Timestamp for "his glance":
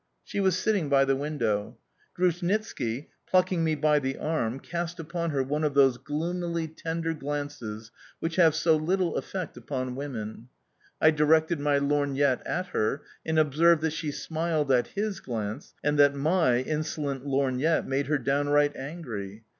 14.87-15.75